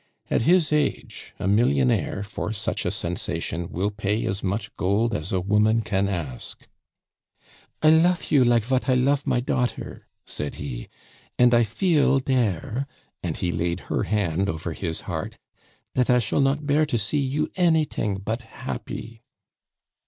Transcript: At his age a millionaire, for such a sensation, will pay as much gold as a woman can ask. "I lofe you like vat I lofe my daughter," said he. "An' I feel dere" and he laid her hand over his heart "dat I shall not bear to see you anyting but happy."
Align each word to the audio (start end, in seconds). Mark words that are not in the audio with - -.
At 0.31 0.41
his 0.41 0.73
age 0.73 1.35
a 1.37 1.47
millionaire, 1.47 2.23
for 2.23 2.51
such 2.53 2.87
a 2.87 2.89
sensation, 2.89 3.69
will 3.69 3.91
pay 3.91 4.25
as 4.25 4.41
much 4.43 4.75
gold 4.75 5.13
as 5.13 5.31
a 5.31 5.39
woman 5.39 5.81
can 5.83 6.09
ask. 6.09 6.67
"I 7.83 7.91
lofe 7.91 8.31
you 8.31 8.43
like 8.43 8.63
vat 8.63 8.89
I 8.89 8.95
lofe 8.95 9.27
my 9.27 9.39
daughter," 9.41 10.07
said 10.25 10.55
he. 10.55 10.87
"An' 11.37 11.53
I 11.53 11.61
feel 11.61 12.17
dere" 12.17 12.87
and 13.21 13.37
he 13.37 13.51
laid 13.51 13.81
her 13.91 14.01
hand 14.01 14.49
over 14.49 14.73
his 14.73 15.01
heart 15.01 15.37
"dat 15.93 16.09
I 16.09 16.17
shall 16.17 16.41
not 16.41 16.65
bear 16.65 16.87
to 16.87 16.97
see 16.97 17.19
you 17.21 17.51
anyting 17.55 18.15
but 18.25 18.41
happy." 18.41 19.21